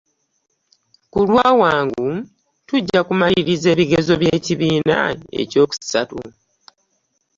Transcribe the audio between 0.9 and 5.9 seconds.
Kulwa wangu tujja kumaliriza ebigezo bye kibiina ekyoku